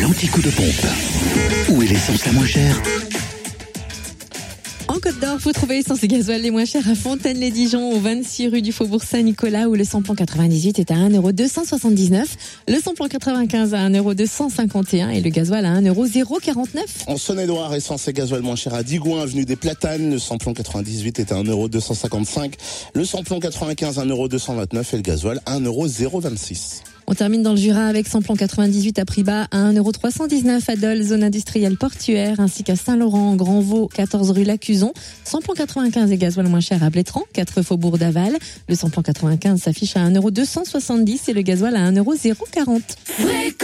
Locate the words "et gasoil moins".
18.08-18.56, 36.12-36.60